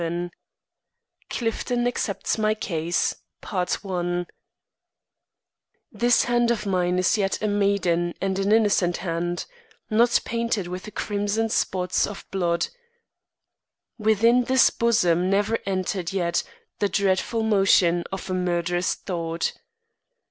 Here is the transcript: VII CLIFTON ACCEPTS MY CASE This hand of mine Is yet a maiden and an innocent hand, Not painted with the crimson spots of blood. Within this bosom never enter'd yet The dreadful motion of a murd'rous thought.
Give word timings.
VII 0.01 0.31
CLIFTON 1.29 1.85
ACCEPTS 1.85 2.39
MY 2.39 2.55
CASE 2.55 3.17
This 5.91 6.23
hand 6.23 6.49
of 6.49 6.65
mine 6.65 6.97
Is 6.97 7.19
yet 7.19 7.39
a 7.39 7.47
maiden 7.47 8.15
and 8.19 8.39
an 8.39 8.51
innocent 8.51 8.97
hand, 9.05 9.45
Not 9.91 10.19
painted 10.25 10.65
with 10.65 10.85
the 10.85 10.91
crimson 10.91 11.49
spots 11.49 12.07
of 12.07 12.25
blood. 12.31 12.69
Within 13.99 14.45
this 14.45 14.71
bosom 14.71 15.29
never 15.29 15.59
enter'd 15.67 16.11
yet 16.11 16.41
The 16.79 16.89
dreadful 16.89 17.43
motion 17.43 18.03
of 18.11 18.27
a 18.27 18.33
murd'rous 18.33 18.95
thought. 18.95 19.53